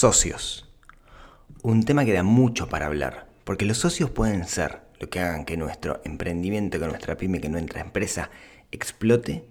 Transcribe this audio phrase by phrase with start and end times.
[0.00, 0.66] Socios.
[1.62, 5.44] Un tema que da mucho para hablar, porque los socios pueden ser lo que hagan
[5.44, 8.30] que nuestro emprendimiento, que nuestra pyme, que nuestra empresa
[8.72, 9.44] explote,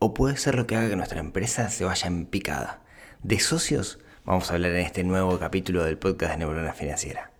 [0.00, 2.82] o puede ser lo que haga que nuestra empresa se vaya en picada.
[3.22, 7.30] De socios vamos a hablar en este nuevo capítulo del podcast de Neurona Financiera.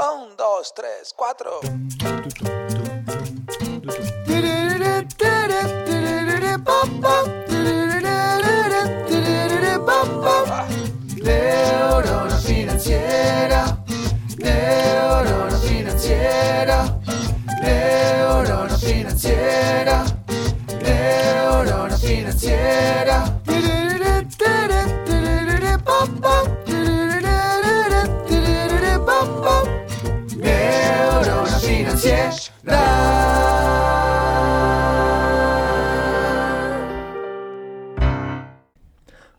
[0.00, 1.60] Un, dos, tres, cuatro.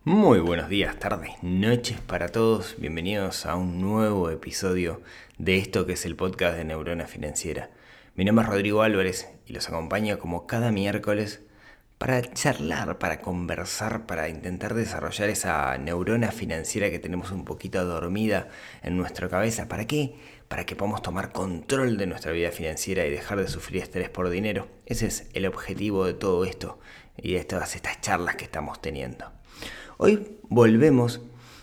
[0.06, 2.76] Muy buenos días, tardes, noches para todos.
[2.78, 5.02] Bienvenidos a un nuevo episodio
[5.38, 7.70] de esto que es el podcast de Neurona Financiera.
[8.16, 11.42] Mi nombre es Rodrigo Álvarez y los acompaño como cada miércoles
[11.98, 18.50] para charlar, para conversar, para intentar desarrollar esa neurona financiera que tenemos un poquito dormida
[18.84, 19.68] en nuestra cabeza.
[19.68, 20.14] ¿Para qué?
[20.48, 24.30] Para que podamos tomar control de nuestra vida financiera y dejar de sufrir estrés por
[24.30, 24.68] dinero.
[24.86, 26.80] Ese es el objetivo de todo esto
[27.18, 29.32] y de todas estas charlas que estamos teniendo.
[29.98, 31.20] Hoy volvemos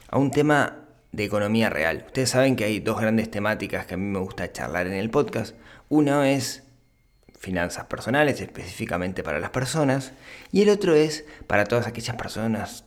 [0.08, 0.80] a un tema
[1.12, 2.02] de economía real.
[2.06, 5.10] Ustedes saben que hay dos grandes temáticas que a mí me gusta charlar en el
[5.10, 5.54] podcast.
[5.92, 6.62] Uno es
[7.36, 10.12] finanzas personales, específicamente para las personas,
[10.52, 12.84] y el otro es para todas aquellas personas,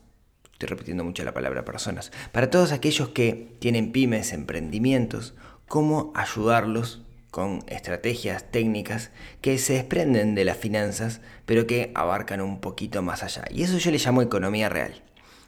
[0.54, 5.34] estoy repitiendo mucho la palabra personas, para todos aquellos que tienen pymes, emprendimientos,
[5.68, 12.62] cómo ayudarlos con estrategias técnicas que se desprenden de las finanzas, pero que abarcan un
[12.62, 13.44] poquito más allá.
[13.52, 15.04] Y eso yo le llamo economía real.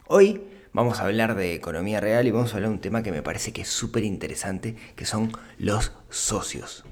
[0.08, 0.42] Hoy
[0.74, 3.22] vamos a hablar de economía real y vamos a hablar de un tema que me
[3.22, 6.84] parece que es súper interesante, que son los socios.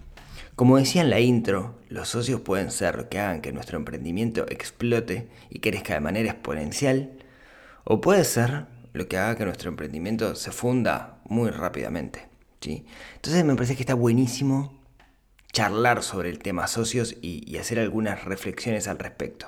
[0.56, 4.46] Como decía en la intro, los socios pueden ser lo que hagan que nuestro emprendimiento
[4.48, 7.12] explote y crezca de manera exponencial,
[7.86, 12.28] o puede ser lo que haga que nuestro emprendimiento se funda muy rápidamente.
[12.62, 12.86] ¿sí?
[13.16, 14.80] Entonces me parece que está buenísimo
[15.52, 19.48] charlar sobre el tema socios y, hacer algunas reflexiones al respecto.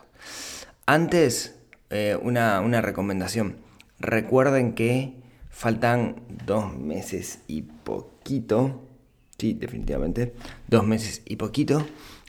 [0.87, 1.55] Antes,
[1.91, 3.57] eh, una, una recomendación.
[3.99, 5.13] Recuerden que
[5.49, 8.81] faltan dos meses y poquito
[9.37, 10.33] Sí, definitivamente.
[10.67, 11.85] Dos meses y poquito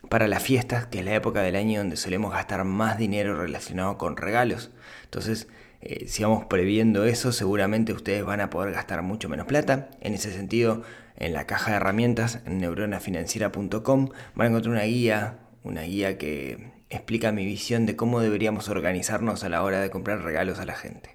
[0.09, 3.99] para las fiestas, que es la época del año donde solemos gastar más dinero relacionado
[3.99, 4.71] con regalos.
[5.05, 5.49] Entonces,
[5.83, 9.91] eh, si vamos previendo eso, seguramente ustedes van a poder gastar mucho menos plata.
[10.01, 10.83] En ese sentido,
[11.17, 16.73] en la caja de herramientas, en neuronafinanciera.com, van a encontrar una guía, una guía que
[16.91, 20.75] explica mi visión de cómo deberíamos organizarnos a la hora de comprar regalos a la
[20.75, 21.11] gente.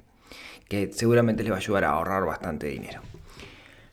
[0.68, 3.02] Que seguramente les va a ayudar a ahorrar bastante dinero.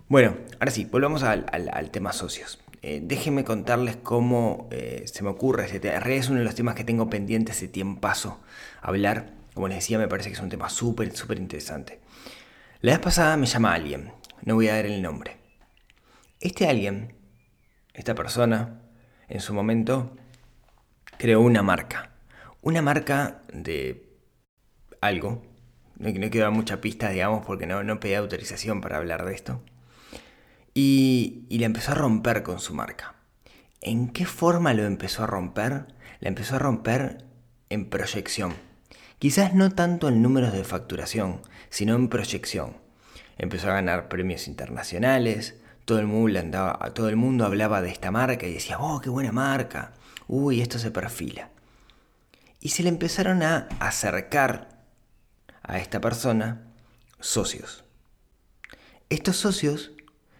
[0.08, 1.44] Bueno, ahora sí, volvamos al,
[1.90, 2.58] tema socios.
[2.80, 5.98] Eh, déjenme contarles cómo eh, se me ocurre este tema.
[5.98, 8.40] Es uno de los temas que tengo pendiente hace tiempazo
[8.80, 9.34] hablar.
[9.52, 12.00] Como les decía, me parece que es un tema súper, súper interesante.
[12.80, 14.10] La vez pasada me llama alguien,
[14.44, 15.36] no voy a dar el nombre.
[16.40, 17.14] Este alguien,
[17.92, 18.80] esta persona,
[19.28, 20.16] en su momento,
[21.18, 22.12] creó una marca.
[22.62, 24.08] Una marca de
[25.02, 25.42] algo.
[25.96, 29.34] No, no quiero dar mucha pista, digamos, porque no, no pedí autorización para hablar de
[29.34, 29.60] esto
[30.74, 33.14] y, y la empezó a romper con su marca.
[33.80, 35.86] ¿En qué forma lo empezó a romper?
[36.20, 37.24] La empezó a romper
[37.70, 38.54] en proyección.
[39.18, 42.76] Quizás no tanto en números de facturación, sino en proyección.
[43.36, 48.10] Empezó a ganar premios internacionales, todo el mundo, andaba, todo el mundo hablaba de esta
[48.10, 49.94] marca y decía, oh, qué buena marca,
[50.26, 51.50] uy, esto se perfila.
[52.60, 54.82] Y se le empezaron a acercar
[55.62, 56.66] a esta persona
[57.20, 57.84] socios.
[59.08, 59.92] Estos socios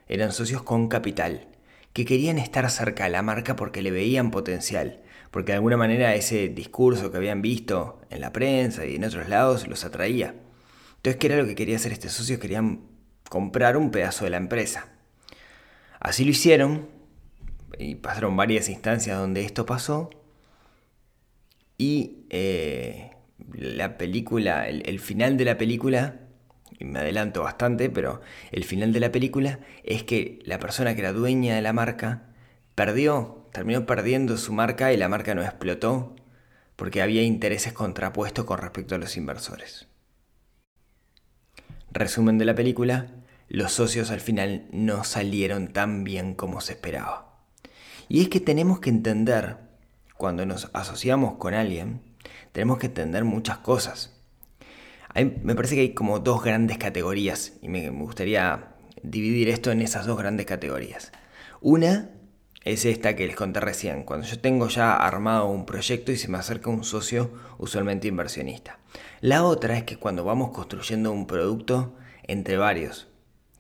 [0.09, 1.49] eran socios con capital,
[1.93, 6.15] que querían estar cerca de la marca porque le veían potencial, porque de alguna manera
[6.15, 10.35] ese discurso que habían visto en la prensa y en otros lados los atraía.
[10.97, 12.41] Entonces, ¿qué era lo que quería hacer este socio?
[12.41, 12.81] Querían
[13.29, 14.89] comprar un pedazo de la empresa.
[16.01, 16.89] Así lo hicieron,
[17.78, 20.11] y pasaron varias instancias donde esto pasó,
[21.77, 23.13] y eh,
[23.53, 26.21] la película, el, final de la película
[26.84, 28.21] me adelanto bastante, pero
[28.53, 32.28] el final de la película es que la persona que era dueña de la marca
[32.75, 36.15] perdió, terminó perdiendo su marca y la marca no explotó
[36.77, 39.89] porque había intereses contrapuestos con respecto a los inversores.
[41.91, 43.09] Resumen de la película,
[43.48, 47.42] los socios al final no salieron tan bien como se esperaba.
[48.09, 49.57] Y es que tenemos que entender,
[50.16, 52.03] cuando nos asociamos con alguien,
[52.53, 54.17] tenemos que entender muchas cosas.
[55.15, 60.07] Me parece que hay como dos grandes categorías y me, gustaría dividir esto en esas
[60.07, 61.13] dos grandes categorías.
[61.60, 62.10] Una
[62.65, 66.28] es esta que les conté recién, cuando yo tengo ya armado un proyecto y se
[66.28, 68.78] me acerca un socio usualmente inversionista.
[69.21, 71.95] La otra es que cuando vamos construyendo un producto
[72.25, 73.09] entre varios,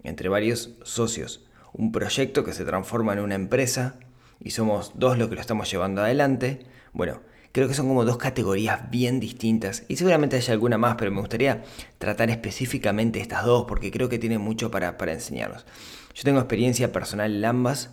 [0.02, 3.98] entre varios socios, un proyecto que se transforma en una empresa
[4.40, 7.20] y somos dos los que lo estamos llevando adelante, bueno,
[7.58, 11.20] creo que son como dos categorías bien distintas y seguramente haya alguna más, pero me
[11.20, 11.64] gustaría
[11.98, 15.66] tratar específicamente estas dos porque creo que tienen mucho para, para enseñarnos.
[16.14, 17.90] Yo tengo experiencia personal en ambas,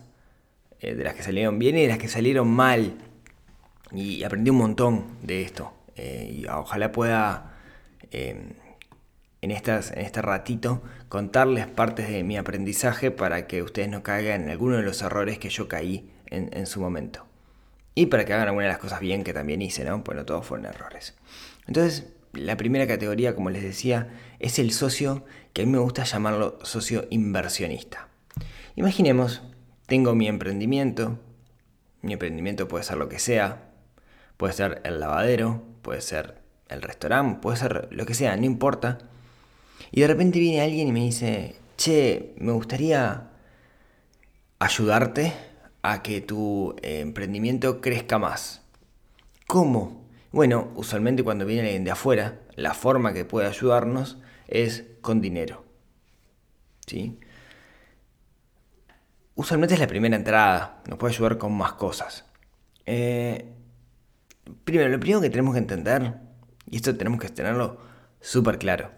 [0.80, 2.94] eh, de las que salieron bien y de las que salieron mal
[3.90, 7.52] y aprendí un montón de esto eh, y ojalá pueda...
[8.12, 8.54] Eh,
[9.42, 14.42] en, estas, en este ratito contarles partes de mi aprendizaje para que ustedes no caigan
[14.42, 17.25] en alguno de los errores que yo caí en, su momento.
[17.98, 20.04] Y para que hagan algunas de las cosas bien que también hice, ¿no?
[20.04, 21.16] Pues no todos fueron errores.
[21.66, 26.04] Entonces, la primera categoría, como les decía, es el socio, que a mí me gusta
[26.04, 28.08] llamarlo socio inversionista.
[28.74, 29.42] Imaginemos,
[29.86, 31.18] tengo mi emprendimiento,
[32.02, 33.70] mi emprendimiento puede ser lo que sea,
[34.36, 38.98] puede ser el lavadero, puede ser el restaurante, puede ser lo que sea, no importa.
[39.90, 43.30] Y de repente viene alguien y me dice, che, me gustaría
[44.58, 45.32] ayudarte
[45.92, 48.62] a que tu eh, emprendimiento crezca más.
[49.46, 50.04] ¿Cómo?
[50.32, 54.18] Bueno, usualmente cuando viene alguien de afuera, la forma que puede ayudarnos
[54.48, 55.64] es con dinero.
[56.86, 57.18] ¿Sí?
[59.36, 62.24] Usualmente es la primera entrada, nos puede ayudar con más cosas.
[62.84, 63.52] Eh,
[64.64, 66.14] primero, lo primero que tenemos que entender,
[66.68, 67.78] y esto tenemos que tenerlo
[68.20, 68.90] súper claro,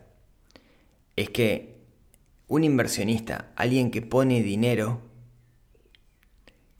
[1.17, 1.77] es que
[2.47, 5.03] un inversionista, alguien que pone dinero,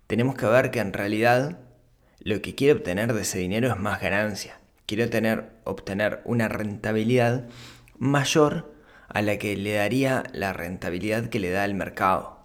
[0.09, 1.59] tenemos que ver que en realidad
[2.21, 4.59] lo que quiere obtener de ese dinero es más ganancia.
[4.87, 7.47] Quiere tener, obtener una rentabilidad
[7.99, 8.73] mayor
[9.09, 12.39] a la que le daría la rentabilidad que le da el mercado.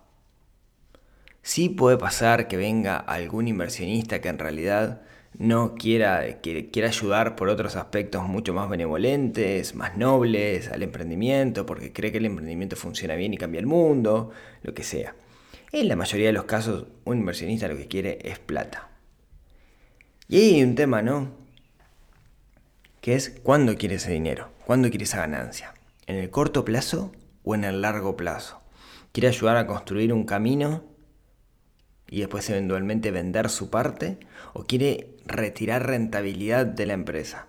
[1.42, 5.01] Sí puede pasar que venga algún inversionista que en realidad
[5.38, 11.94] no quiera, quiera ayudar por otros aspectos mucho más benevolentes, más nobles al emprendimiento, porque
[11.94, 14.31] cree que el emprendimiento funciona bien y cambia el mundo,
[14.63, 15.15] lo que sea.
[15.75, 18.91] En la mayoría de los casos, un inversionista lo que quiere es plata.
[20.27, 21.31] Y ahí hay un tema, ¿no?
[23.01, 25.73] Que es cuándo quiere ese dinero, cuándo quiere esa ganancia.
[26.05, 27.11] ¿En el corto plazo
[27.43, 28.61] o en el largo plazo?
[29.13, 30.83] ¿Quiere ayudar a construir un camino
[32.07, 34.19] y después eventualmente vender su parte?
[34.53, 37.47] ¿O quiere retirar rentabilidad de la empresa?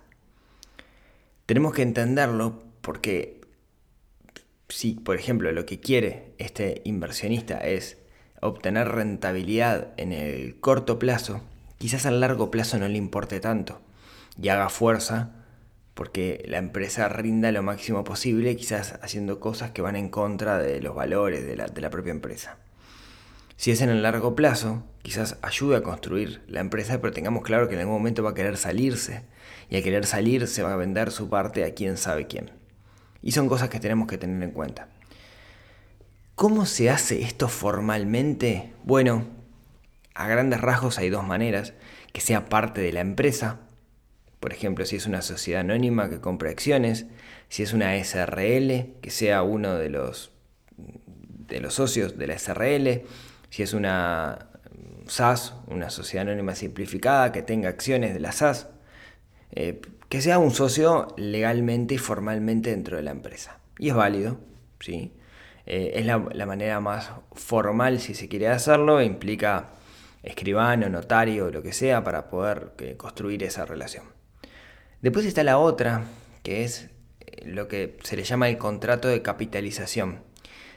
[1.45, 3.41] Tenemos que entenderlo porque
[4.67, 7.99] si, por ejemplo, lo que quiere este inversionista es
[8.41, 11.41] obtener rentabilidad en el corto plazo,
[11.77, 13.81] quizás al largo plazo no le importe tanto
[14.41, 15.31] y haga fuerza
[15.93, 20.81] porque la empresa rinda lo máximo posible, quizás haciendo cosas que van en contra de
[20.81, 22.57] los valores de la, propia empresa.
[23.55, 27.69] Si es en el largo plazo, quizás ayude a construir la empresa, pero tengamos claro
[27.69, 29.23] que en algún momento va a querer salirse.
[29.69, 32.51] Y al querer salir se va a vender su parte a quién sabe quién.
[33.21, 34.89] Y son cosas que tenemos que tener en cuenta.
[36.35, 38.73] ¿Cómo se hace esto formalmente?
[38.83, 39.25] Bueno,
[40.13, 41.73] a grandes rasgos hay dos maneras.
[42.13, 43.59] Que sea parte de la empresa.
[44.39, 47.05] Por ejemplo, si es una sociedad anónima que compra acciones.
[47.49, 50.31] Si es una SRL, que sea uno de los,
[51.47, 53.05] de los socios de la SRL
[53.55, 54.49] si es una
[55.07, 58.67] SAS, una sociedad anónima simplificada, que tenga acciones de la SAS,
[59.53, 63.59] eh, que sea un socio legalmente y formalmente dentro de la empresa.
[63.79, 64.39] Y es válido,
[64.81, 65.13] ¿sí?
[65.65, 69.69] Eh, es la, manera más formal si se quiere hacerlo, e implica
[70.23, 74.05] escribano, notario, lo que sea, para poder eh, construir esa relación.
[75.01, 76.03] Después está la otra,
[76.43, 76.89] que es
[77.43, 80.23] lo que se le llama el contrato de capitalización.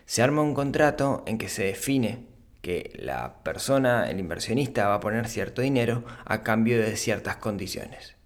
[0.07, 2.27] Se arma un contrato en que se define
[2.63, 8.17] que la persona, el inversionista, va a poner cierto dinero a cambio de ciertas condiciones.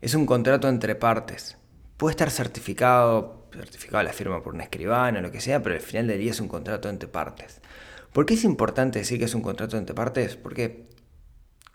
[0.00, 1.56] Es un contrato entre partes.
[1.96, 6.06] Puede estar certificado, certificado la firma por un escribano, lo que sea, pero al final
[6.06, 7.60] del día es un contrato entre partes.
[8.12, 10.36] ¿Por qué es importante decir que es un contrato entre partes?
[10.36, 10.86] Porque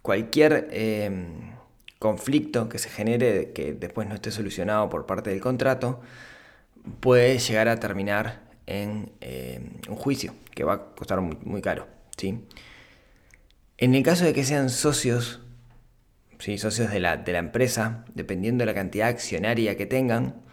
[0.02, 1.56] cualquier em,
[2.00, 6.00] conflicto que se genere que después no esté solucionado por parte del contrato
[7.00, 11.88] puede llegar a terminar en eh, un juicio que va a costar muy, caro.
[12.18, 12.46] ¿sí?
[13.78, 15.42] En el caso de que sean socios,
[16.40, 16.58] ¿sí?
[16.58, 20.47] socios de la, de la empresa, dependiendo de la cantidad accionaria que tengan,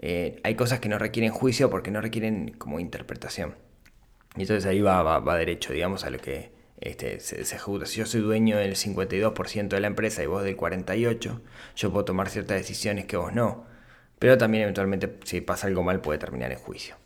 [0.00, 3.54] eh, hay cosas que no requieren juicio porque no requieren como interpretación.
[4.36, 7.86] Y entonces ahí va, va, derecho, digamos, a lo que este, se, se, ejecuta.
[7.86, 11.40] Si yo soy dueño del 52% de la empresa y vos del 48%,
[11.76, 13.74] yo puedo tomar ciertas decisiones que vos no
[14.24, 16.96] pero también eventualmente si pasa algo mal puede terminar en juicio.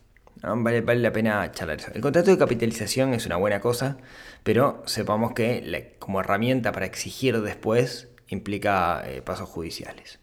[0.41, 1.91] Vale, vale, la pena charlar eso.
[1.93, 3.97] El contrato de capitalización es una buena cosa,
[4.43, 10.19] pero sepamos que como herramienta para exigir después implica eh, pasos judiciales.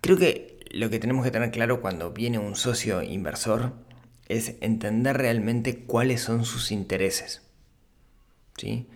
[0.00, 3.72] Creo que lo que tenemos que tener claro cuando viene un socio inversor
[4.28, 7.42] es entender realmente cuáles son sus intereses.
[8.56, 8.86] ¿sí?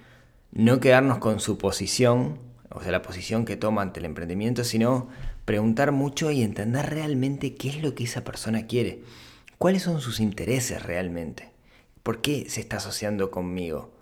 [0.51, 2.39] No quedarnos con su posición,
[2.71, 5.09] o sea, la posición que toma ante el emprendimiento, sino
[5.45, 9.03] preguntar mucho y entender realmente qué es lo que esa persona quiere.
[9.59, 11.51] ¿Cuáles son sus intereses realmente?
[12.03, 13.93] ¿Por qué se está asociando conmigo?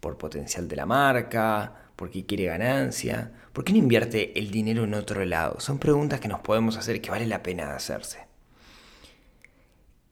[0.00, 1.81] ¿Por potencial de la marca?
[2.02, 3.30] ¿Por qué quiere ganancia?
[3.52, 5.60] ¿Por qué no invierte el dinero en otro lado?
[5.60, 8.26] Son preguntas que nos podemos hacer que vale la pena hacerse.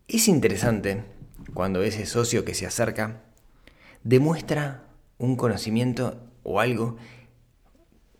[0.07, 1.03] Es interesante
[1.53, 3.23] cuando ese socio que se acerca
[4.05, 4.85] demuestra
[5.19, 6.97] un conocimiento o algo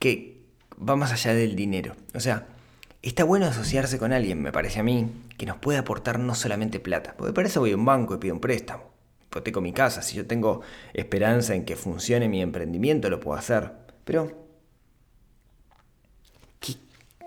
[0.01, 0.43] que
[0.77, 1.95] va más allá del dinero.
[2.13, 2.49] O sea,
[3.03, 6.81] está bueno asociarse con alguien, me parece a mí, que nos puede aportar no solamente
[6.81, 7.15] plata.
[7.17, 8.90] Porque para eso voy a un banco y pido un préstamo.
[9.61, 10.03] Mi casa.
[10.03, 13.73] Si yo tengo esperanza en que funcione mi emprendimiento, lo puedo hacer.
[14.05, 14.47] Pero,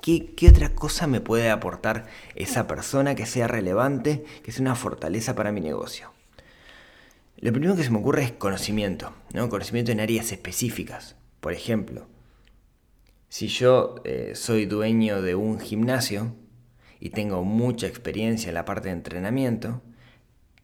[0.02, 4.76] ¿qué, qué otra cosa me puede aportar esa persona que sea relevante, que sea una
[4.76, 6.12] fortaleza para mi negocio?
[7.38, 9.50] Lo primero que se me ocurre es conocimiento, ¿no?
[9.50, 11.16] Conocimiento en áreas específicas.
[11.40, 12.08] Por ejemplo,
[13.28, 16.36] si yo eh, soy dueño de un gimnasio
[17.00, 19.82] y tengo mucha experiencia en la parte de entrenamiento,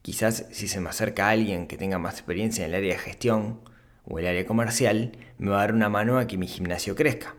[0.02, 3.62] quizás si se me acerca alguien que tenga más experiencia en el área de gestión
[4.06, 7.36] o el área comercial, me va a dar una mano a que mi gimnasio crezca.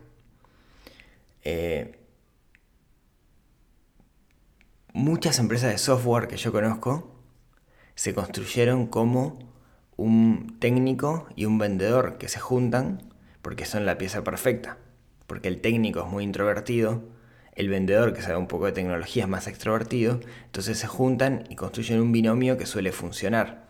[1.43, 1.99] Eh,
[4.93, 7.19] muchas empresas de software que yo conozco
[7.95, 9.39] se construyeron como
[9.97, 14.77] un técnico y un vendedor que se juntan porque son la pieza perfecta.
[15.27, 17.03] Porque el técnico es muy introvertido,
[17.61, 21.55] el vendedor que sabe un poco de tecnología es más extrovertido, entonces se juntan y
[21.55, 23.67] construyen un binomio que suele funcionar.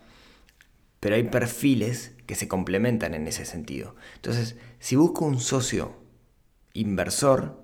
[1.01, 3.97] Pero hay perfiles que se complementan en ese sentido.
[4.15, 5.97] Entonces, si busco un socio
[6.71, 7.61] inversor,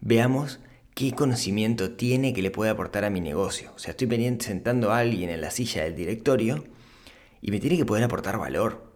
[0.00, 0.58] veamos
[0.94, 3.70] qué conocimiento tiene que le puede aportar a mi negocio.
[3.76, 4.08] O sea, estoy
[4.40, 6.64] sentando a alguien en la silla del directorio
[7.42, 8.90] y me tiene que poder aportar valor.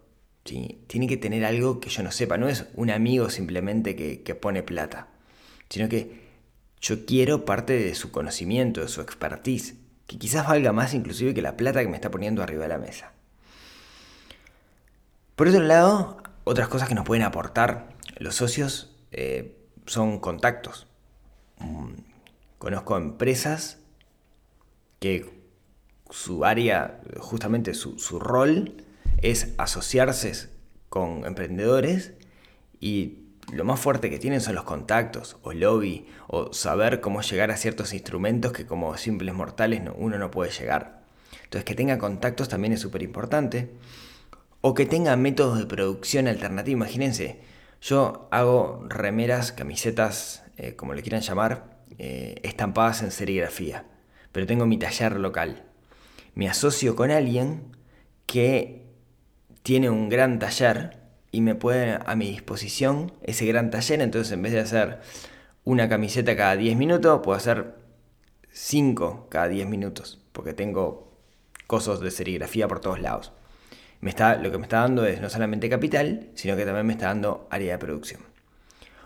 [0.47, 0.79] ¿sí?
[0.87, 2.39] Tiene que tener algo que yo no sepa.
[2.39, 5.09] No es un amigo simplemente que pone plata,
[5.69, 6.22] sino que
[6.83, 11.41] yo quiero parte de su conocimiento, de su expertise, que quizás valga más inclusive que
[11.41, 13.13] la plata que me está poniendo arriba de la mesa.
[15.37, 20.89] Por otro lado, otras cosas que nos pueden aportar los socios eh, son contactos.
[21.59, 21.93] Mm,
[22.59, 23.79] conozco empresas
[24.99, 25.43] que
[26.11, 28.85] su área, justamente su, rol,
[29.23, 30.51] es asociarse
[30.89, 32.13] con emprendedores
[32.81, 33.22] y
[33.53, 37.57] lo más fuerte que tienen son los contactos o lobby o saber cómo llegar a
[37.57, 41.03] ciertos instrumentos que como simples mortales uno no puede llegar.
[41.45, 43.71] Entonces que tenga contactos también es súper importante.
[44.63, 46.79] O que tenga métodos de producción alternativos.
[46.79, 47.41] Imagínense,
[47.83, 53.85] yo hago remeras, camisetas, eh, como le quieran llamar, eh, estampadas en serigrafía,
[54.31, 55.65] pero tengo mi taller local.
[56.35, 57.77] Me asocio con alguien
[58.25, 58.87] que
[59.63, 61.02] tiene un gran taller
[61.33, 65.01] y me puede a mi disposición ese gran taller, entonces en vez de hacer
[65.65, 67.75] una camiseta cada 10 minutos, puedo hacer
[68.51, 71.11] 5 cada 10 minutos, porque tengo
[71.67, 73.33] cosas de serigrafía por todos lados.
[74.01, 76.93] Me está, lo que me está dando es no solamente capital, sino que también me
[76.93, 78.21] está dando área de producción.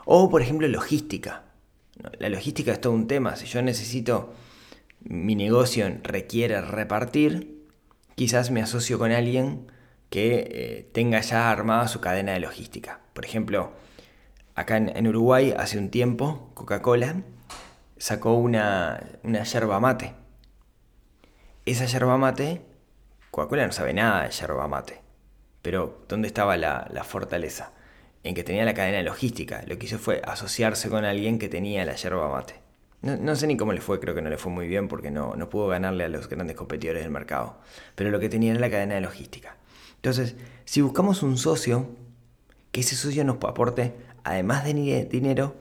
[0.04, 1.44] O, por ejemplo, logística.
[2.18, 3.36] La logística es todo un tema.
[3.36, 4.32] Si yo necesito,
[5.00, 7.66] mi negocio requiere repartir,
[8.14, 9.70] quizás me asocio con alguien
[10.10, 13.00] que eh, tenga ya armada su cadena de logística.
[13.12, 13.72] Por ejemplo,
[14.54, 17.22] acá en, Uruguay hace un tiempo Coca-Cola
[17.96, 20.14] sacó una, una yerba mate.
[21.64, 22.62] Esa yerba mate,
[23.30, 25.00] Coca-Cola no sabe nada de yerba mate.
[25.62, 27.72] Pero ¿dónde estaba la, la fortaleza?
[28.26, 29.62] en que tenía la cadena logística.
[29.68, 32.54] Lo que hizo fue asociarse con alguien que tenía la yerba mate.
[33.02, 35.36] No, sé ni cómo le fue, creo que no le fue muy bien porque no,
[35.36, 37.58] no pudo ganarle a los grandes competidores del mercado.
[37.94, 39.56] Pero lo que tenía era la cadena de logística.
[40.06, 41.90] Entonces, si buscamos un socio,
[42.70, 45.56] que ese socio nos aporte, además de dinero,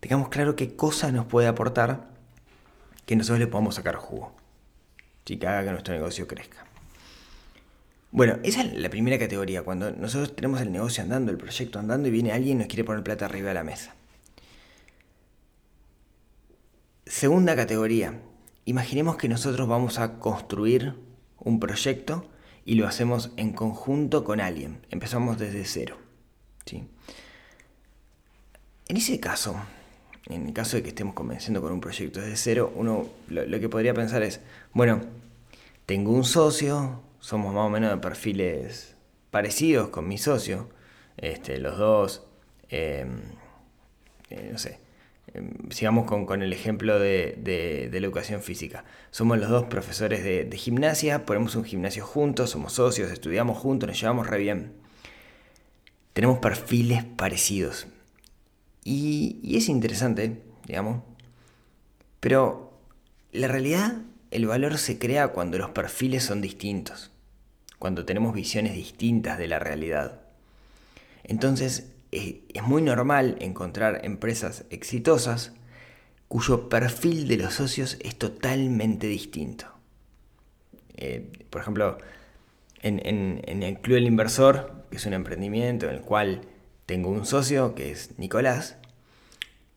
[0.00, 2.08] tengamos claro qué cosas nos puede aportar
[3.04, 4.32] que nosotros le podamos sacar jugo.
[5.26, 6.64] Y que haga que nuestro negocio crezca.
[8.10, 12.08] Bueno, esa es la primera categoría, cuando nosotros tenemos el negocio andando, el proyecto andando
[12.08, 13.94] y viene alguien y nos quiere poner plata arriba de la mesa.
[17.04, 18.18] Segunda categoría,
[18.64, 20.94] imaginemos que nosotros vamos a construir
[21.38, 22.30] un proyecto
[22.64, 24.78] y lo hacemos en conjunto con alguien.
[24.90, 25.96] Empezamos desde cero.
[26.64, 26.88] ¿sí?
[28.88, 29.56] En ese caso,
[30.26, 33.68] en el caso de que estemos convenciendo con un proyecto desde cero, uno lo, que
[33.68, 34.40] podría pensar es,
[34.72, 35.02] bueno,
[35.86, 38.94] tengo un socio, somos más o menos de perfiles
[39.30, 40.70] parecidos con mi socio,
[41.16, 42.22] este, los dos,
[42.70, 43.06] eh,
[44.30, 44.78] eh, no sé,
[45.70, 48.84] sigamos con, con, el ejemplo de, de, la educación física.
[49.10, 53.88] Somos los dos profesores de, de, gimnasia, ponemos un gimnasio juntos, somos socios, estudiamos juntos,
[53.88, 54.72] nos llevamos re bien.
[56.12, 57.88] Tenemos perfiles parecidos.
[58.84, 61.02] Y, y es interesante, digamos.
[62.20, 62.78] Pero
[63.32, 67.10] la realidad, el valor se crea cuando los perfiles son distintos,
[67.78, 70.20] cuando tenemos visiones distintas de la realidad.
[71.24, 75.52] Entonces, es muy normal encontrar empresas exitosas
[76.28, 79.66] cuyo perfil de los socios es totalmente distinto.
[80.96, 81.98] Eh, por ejemplo,
[82.82, 86.42] en, en, el Club del Inversor, que es un emprendimiento en el cual
[86.86, 88.76] tengo un socio que es Nicolás,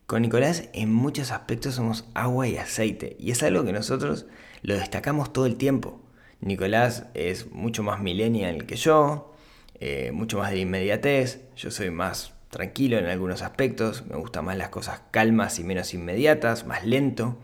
[0.06, 4.26] con Nicolás en muchos aspectos somos agua y aceite y es algo que nosotros
[4.62, 6.02] lo destacamos todo el tiempo.
[6.40, 9.34] Nicolás es mucho más millennial que yo,
[9.80, 14.58] eh, mucho más de inmediatez, yo soy más tranquilo en algunos aspectos, me gustan más
[14.58, 17.38] las cosas calmas y menos inmediatas, más lento,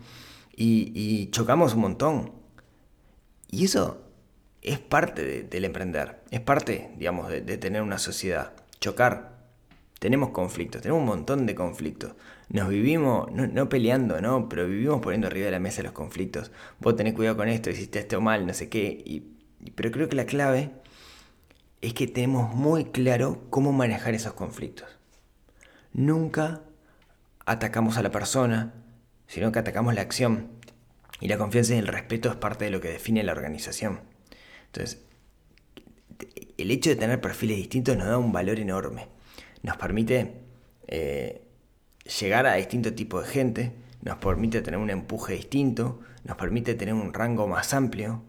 [0.56, 2.32] y, chocamos un montón.
[3.50, 4.02] Y eso
[4.62, 9.34] es parte de, del emprender, es parte, digamos, de, tener una sociedad, chocar.
[10.00, 12.14] Tenemos conflictos, tenemos un montón de conflictos.
[12.50, 14.48] Nos vivimos, no, peleando, ¿no?
[14.48, 16.52] Pero vivimos poniendo arriba de la mesa los conflictos.
[16.78, 19.22] Vos tenés cuidado con esto, hiciste esto mal, no sé qué.
[19.74, 20.72] Pero creo que la clave
[21.84, 24.88] es que tenemos muy claro cómo manejar esos conflictos.
[25.92, 26.62] Nunca
[27.44, 28.72] atacamos a la persona,
[29.26, 30.48] sino que atacamos la acción.
[31.20, 34.00] Y la confianza y el respeto es parte de lo que define la organización.
[34.66, 35.02] Entonces,
[36.56, 39.08] el hecho de tener perfiles distintos nos da un valor enorme.
[39.62, 40.40] Nos permite
[40.86, 41.42] eh,
[42.18, 46.94] llegar a distintos tipos de gente, nos permite tener un empuje distinto, nos permite tener
[46.94, 48.22] un rango más amplio,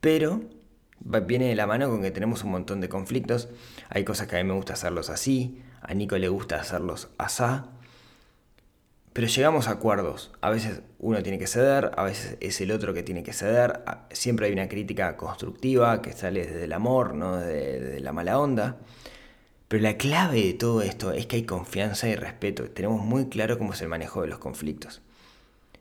[0.00, 0.40] pero
[1.04, 3.48] viene de la mano con que tenemos un montón de conflictos.
[3.88, 7.66] Hay cosas que a mí me gusta hacerlos así, a Nico le gusta hacerlos asá.
[9.12, 10.32] Pero llegamos a acuerdos.
[10.40, 13.80] A veces uno tiene que ceder, a veces es el otro que tiene que ceder.
[14.10, 18.38] Siempre hay una crítica constructiva que sale desde el amor, no desde, desde la mala
[18.38, 18.78] onda.
[19.68, 22.70] Pero la clave de todo esto es que hay confianza y respeto.
[22.70, 25.02] Tenemos muy claro cómo es el manejo de los conflictos.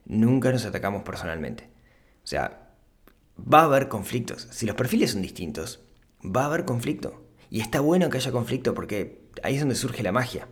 [0.05, 1.69] Nunca nos atacamos personalmente.
[2.23, 2.60] O sea,
[3.41, 4.47] va a haber conflictos.
[4.51, 5.81] Si los perfiles son distintos,
[6.23, 7.23] va a haber conflicto.
[7.49, 10.47] Y está bueno que haya conflicto porque ahí es donde surge la magia,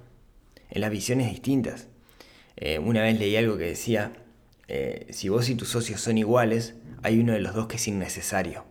[0.70, 1.88] en las visiones distintas.
[2.58, 4.14] Eh, una vez leí algo que decía,
[4.68, 7.88] eh, si vos y tus socios son iguales, hay uno de los dos que es
[7.88, 8.66] innecesario.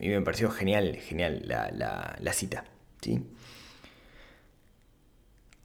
[0.00, 2.64] Y me pareció genial, genial la, la, la cita.
[3.02, 3.22] ¿sí?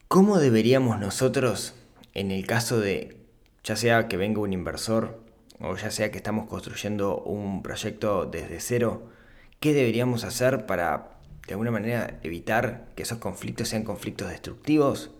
[0.08, 1.76] ¿Cómo deberíamos nosotros,
[2.14, 3.18] en el caso de,
[3.64, 5.23] ya sea que venga un inversor
[5.64, 9.10] o ya sea que estamos construyendo un proyecto desde cero,
[9.62, 15.12] ¿qué deberíamos hacer para de alguna manera evitar que esos conflictos sean conflictos destructivos?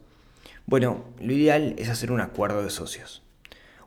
[0.66, 3.24] Bueno, lo ideal es hacer un acuerdo de socios.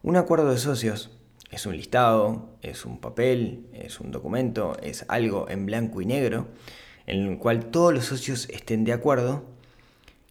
[0.02, 1.10] Un acuerdo de socios
[1.50, 6.48] es un listado, es un papel, es un documento, es algo en blanco y negro
[7.06, 9.44] en el cual todos los socios estén de acuerdo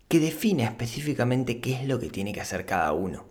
[0.08, 3.26] que define específicamente qué es lo que tiene que hacer cada uno,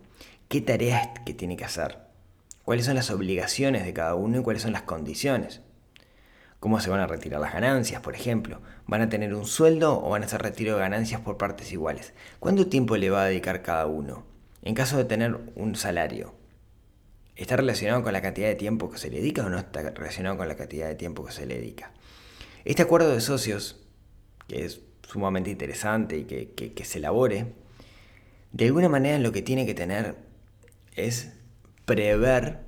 [0.47, 2.04] qué tareas que tiene que hacer
[2.65, 5.61] cuáles son las obligaciones de cada uno y cuáles son las condiciones.
[6.59, 8.59] ¿Cómo se van a retirar las ganancias, por ejemplo?
[8.87, 12.13] ¿Van a tener un sueldo o van a hacer retiro de ganancias por partes iguales?
[12.39, 14.25] ¿Cuánto tiempo le va a dedicar cada uno?
[14.63, 16.33] En caso de tener un salario,
[17.35, 20.37] ¿está relacionado con la cantidad de tiempo que se le dedica o no está relacionado
[20.37, 21.91] con la cantidad de tiempo que se le dedica?
[22.63, 23.85] Este acuerdo de socios,
[24.47, 27.53] que es sumamente interesante y que, que, que se elabore,
[28.53, 30.15] de alguna manera lo que tiene que tener
[30.95, 31.34] es
[31.85, 32.65] prever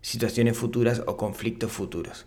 [0.00, 2.26] situaciones futuras o conflictos futuros.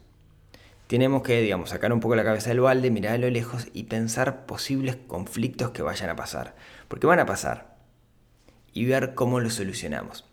[0.87, 3.83] Tenemos que, digamos, sacar un poco la cabeza del balde, mirar a lo lejos y
[3.83, 6.55] pensar posibles conflictos que vayan a pasar.
[6.87, 7.75] Porque van a pasar.
[8.71, 10.25] Y ver cómo los solucionamos.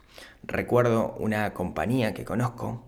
[0.45, 2.85] Recuerdo una compañía que conozco,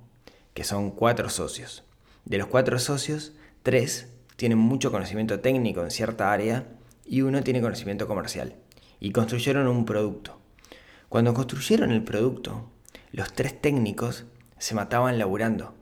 [0.54, 1.82] que son cuatro socios.
[2.24, 3.32] De los cuatro socios,
[3.64, 6.68] tres tienen mucho conocimiento técnico en cierta área
[7.04, 8.54] y uno tiene conocimiento comercial.
[9.00, 10.38] Y construyeron un producto.
[11.08, 12.70] Cuando construyeron el producto,
[13.12, 14.24] los tres técnicos
[14.58, 15.74] se mataban laburando.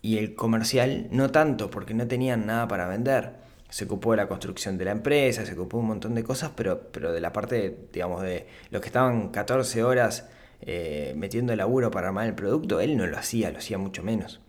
[0.00, 3.36] Y el comercial no tanto, porque no tenían nada para vender.
[3.68, 6.90] Se ocupó de la construcción de la empresa, se ocupó un montón de cosas, pero,
[6.92, 10.28] pero de la parte, digamos, de los que estaban 14 horas
[10.60, 14.40] eh, metiendo laburo para armar el producto, él no lo hacía, lo hacía mucho menos.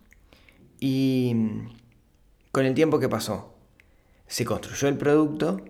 [0.79, 1.35] Y
[2.51, 3.55] con el tiempo que pasó,
[4.27, 5.63] se construyó el producto,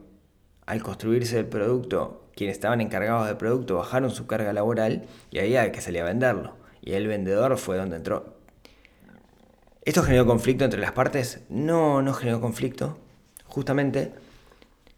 [0.66, 5.72] al construirse el producto, quienes estaban encargados del producto bajaron su carga laboral y había
[5.72, 6.56] que salir a venderlo.
[6.82, 8.36] Y el vendedor fue donde entró.
[9.84, 11.42] ¿Esto generó conflicto entre las partes?
[11.50, 12.98] No, no generó conflicto.
[13.46, 14.14] Justamente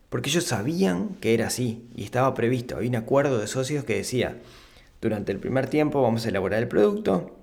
[0.10, 2.78] porque ellos sabían que era así y estaba previsto.
[2.78, 4.38] Había un acuerdo de socios que decía,
[5.02, 7.36] durante el primer tiempo vamos a elaborar el producto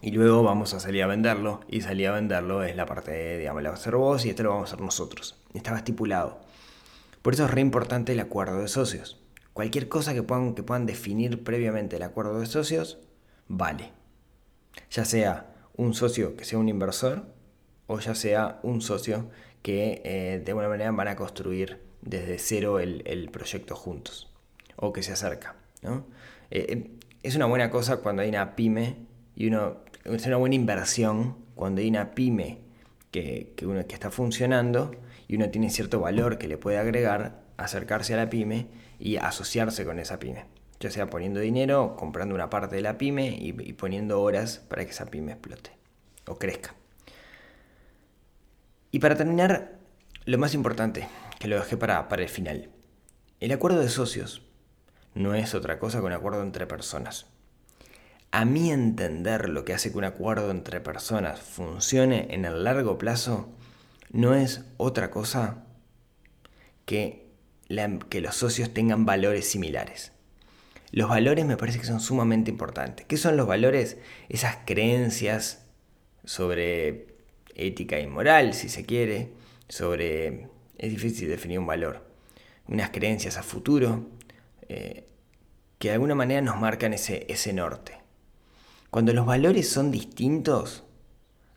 [0.00, 1.60] y luego vamos a salir a venderlo.
[1.68, 4.30] Y salir a venderlo es la parte, de, digamos, la vas a hacer vos y
[4.30, 5.36] esto lo vamos a hacer nosotros.
[5.52, 6.40] Estaba estipulado.
[7.22, 9.20] Por eso es re importante el acuerdo de socios.
[9.52, 12.98] Cualquier cosa que puedan, que puedan definir previamente el acuerdo de socios,
[13.48, 13.90] vale.
[14.90, 17.26] Ya sea un socio que sea un inversor
[17.86, 19.30] o ya sea un socio
[19.62, 24.32] que eh, de alguna manera van a construir desde cero el, proyecto juntos
[24.76, 25.56] o que se acerca.
[25.82, 26.06] ¿no?
[26.50, 26.90] Eh, eh,
[27.22, 28.96] es una buena cosa cuando hay una pyme
[29.36, 32.60] y uno, es una buena inversión cuando hay una pyme
[33.10, 34.92] que, que, uno, que está funcionando
[35.30, 38.66] y uno tiene cierto valor que le puede agregar, acercarse a la pyme
[38.98, 40.46] y asociarse con esa pyme.
[40.80, 44.90] Ya sea poniendo dinero, comprando una parte de la pyme y, poniendo horas para que
[44.90, 45.70] esa pyme explote
[46.26, 46.74] o crezca.
[48.90, 49.78] Y para terminar,
[50.24, 51.06] lo más importante,
[51.38, 52.68] que lo dejé para, para el final.
[53.38, 54.42] El acuerdo de socios
[55.14, 57.26] no es otra cosa que un acuerdo entre personas.
[58.32, 62.98] A mi entender, lo que hace que un acuerdo entre personas funcione en el largo
[62.98, 63.54] plazo
[64.10, 65.64] no es otra cosa
[66.84, 67.28] que,
[68.08, 70.12] que los socios tengan valores similares.
[70.92, 73.06] Los valores me parece que son sumamente importantes.
[73.06, 73.98] ¿Qué son los valores?
[74.28, 75.64] Esas creencias
[76.24, 77.06] sobre
[77.54, 79.32] ética y moral, si se quiere,
[79.68, 80.48] sobre...
[80.78, 82.04] Es difícil definir un valor.
[82.66, 84.08] Unas creencias a futuro
[84.68, 85.06] eh,
[85.78, 87.98] que de alguna manera nos marcan ese, ese norte.
[88.90, 90.82] Cuando los valores son distintos,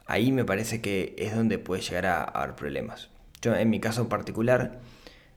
[0.05, 3.09] ahí me parece que es donde puede llegar a, haber problemas.
[3.41, 4.79] Yo, en mi caso en particular,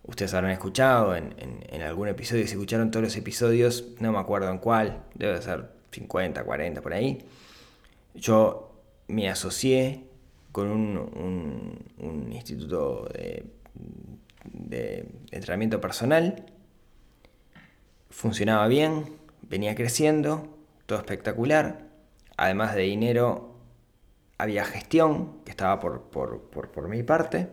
[0.04, 1.34] ustedes habrán escuchado en,
[1.82, 6.44] algún episodio, si escucharon todos los episodios, no me acuerdo en cuál, debe ser 50,
[6.44, 7.24] 40 por ahí.
[8.14, 8.72] Yo
[9.08, 10.04] me asocié
[10.52, 13.44] con un, instituto de,
[15.30, 16.46] entrenamiento personal.
[18.10, 19.04] Funcionaba bien,
[19.42, 20.48] venía creciendo,
[20.86, 21.86] todo espectacular.
[22.36, 23.55] Además de dinero,
[24.38, 27.48] había gestión, que estaba por, por mi parte.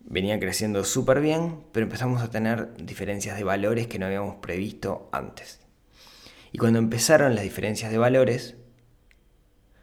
[0.00, 5.08] Venía creciendo súper bien, pero empezamos a tener diferencias de valores que no habíamos previsto
[5.12, 5.60] antes.
[6.52, 8.56] Y cuando empezaron las diferencias de valores,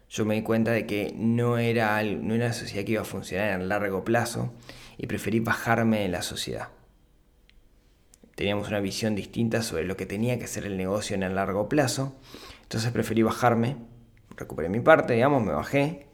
[0.09, 3.51] yo me di cuenta de que no era, no una sociedad que iba a funcionar
[3.51, 4.53] a largo plazo
[4.97, 6.69] y preferí bajarme en la sociedad.
[8.35, 11.67] Teníamos una visión distinta sobre lo que tenía que ser el negocio en el largo
[11.67, 12.15] plazo,
[12.63, 13.77] entonces preferí bajarme,
[14.37, 16.07] recuperé mi parte, digamos, me bajé,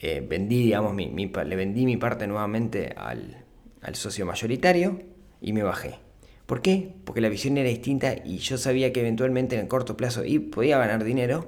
[0.00, 3.44] eh, vendí, digamos, mi, le vendí mi parte nuevamente al,
[3.82, 5.00] al socio mayoritario
[5.40, 6.00] y me bajé.
[6.46, 6.94] ¿Por qué?
[7.04, 10.38] Porque la visión era distinta y yo sabía que eventualmente en el corto plazo y
[10.38, 11.46] podía ganar dinero,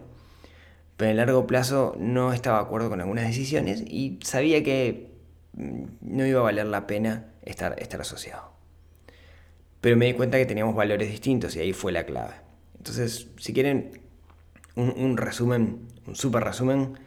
[0.97, 5.11] pero en largo plazo no estaba de acuerdo con algunas decisiones y sabía que
[5.55, 8.53] mm, no iba a valer la pena estar, estar asociado.
[9.81, 12.35] Pero me di cuenta que teníamos valores distintos y ahí fue la clave.
[12.79, 14.01] Entonces, si quieren
[14.77, 16.99] un, resumen, un super resumen,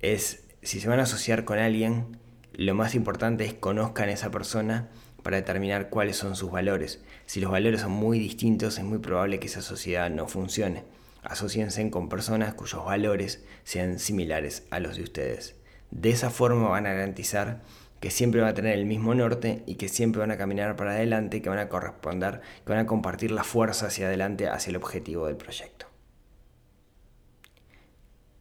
[0.00, 2.18] es si se van a asociar con alguien,
[2.52, 4.88] lo más importante es conozcan a esa persona
[5.22, 7.02] para determinar cuáles son sus valores.
[7.26, 10.84] Si los valores son muy distintos, es muy probable que esa sociedad no funcione
[11.26, 15.56] asociense con personas cuyos valores sean similares a los de ustedes.
[15.90, 17.62] De esa forma van a garantizar
[18.00, 20.92] que siempre van a tener el mismo norte y que siempre van a caminar para
[20.92, 24.76] adelante, que van a corresponder, que van a compartir la fuerza hacia adelante, hacia el
[24.76, 25.85] objetivo del proyecto.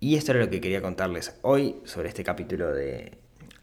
[0.05, 3.13] Y esto era lo que quería contarles hoy sobre este capítulo de,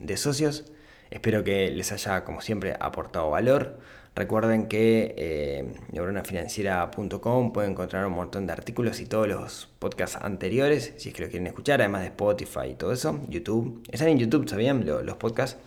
[0.00, 0.64] de socios.
[1.08, 3.78] Espero que les haya, como siempre, aportado valor.
[4.16, 10.94] Recuerden que eh, neuronafinanciera.com pueden encontrar un montón de artículos y todos los podcasts anteriores,
[10.96, 13.20] si es que lo quieren escuchar, además de Spotify y todo eso.
[13.28, 13.80] YouTube.
[13.92, 14.84] Están en YouTube, ¿sabían?
[14.84, 15.60] Los, podcasts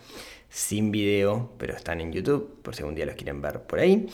[0.50, 4.10] sin video, pero están en YouTube, por si algún día los quieren ver por ahí.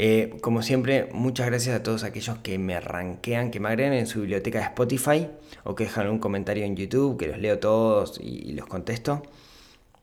[0.00, 4.06] Eh, como siempre, muchas gracias a todos aquellos que me ranquean, que me agregan en
[4.06, 5.28] su biblioteca de Spotify
[5.64, 9.24] o que dejan un comentario en YouTube, que los leo todos y los contesto.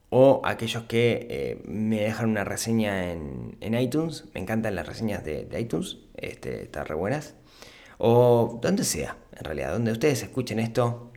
[0.09, 5.47] O aquellos que eh, me dejan una reseña en, iTunes, me encantan las reseñas de,
[5.57, 7.35] iTunes, este, están re buenas,
[7.97, 11.13] o donde sea, en realidad, donde ustedes escuchen esto,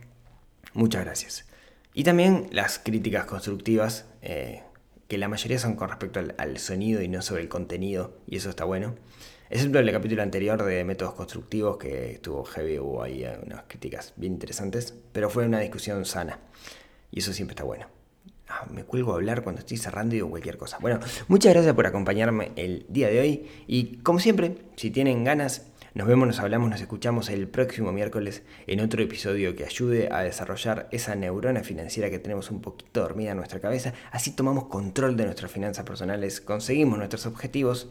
[0.73, 1.45] muchas gracias.
[1.93, 4.63] Y también las críticas constructivas, eh,
[5.09, 8.51] que la mayoría son con respecto al, sonido y no sobre el contenido, y eso
[8.51, 8.95] está bueno.
[9.49, 14.33] Excepto el capítulo anterior de métodos constructivos, que estuvo heavy, hubo ahí unas críticas bien
[14.33, 16.39] interesantes, pero fue una discusión sana,
[17.09, 17.87] y eso siempre está bueno.
[18.49, 20.77] ah, me cuelgo a hablar cuando estoy cerrando y digo cualquier cosa.
[20.79, 25.65] Bueno, muchas gracias por acompañarme el día de hoy y como siempre, si tienen ganas,
[25.93, 30.19] nos vemos, nos hablamos, nos escuchamos el próximo miércoles en otro episodio que ayude a
[30.19, 33.93] desarrollar esa neurona financiera que tenemos un poquito dormida en nuestra cabeza.
[34.11, 37.89] Así tomamos control de nuestras finanzas personales, conseguimos nuestros objetivos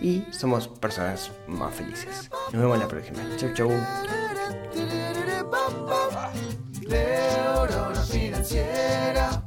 [0.00, 2.30] y somos personas más felices.
[2.52, 3.18] Nos vemos en la próxima.
[3.36, 3.70] Chau, chau.
[6.88, 9.42] Neurona financiera,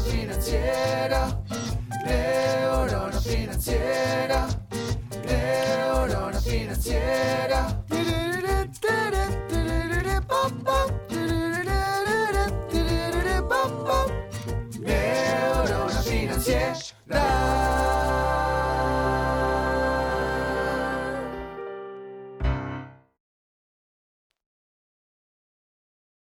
[0.00, 1.42] financiera,
[3.20, 4.48] financiera,
[6.86, 7.36] quiera.